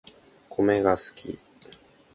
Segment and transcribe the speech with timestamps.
[0.49, 1.37] コメが好き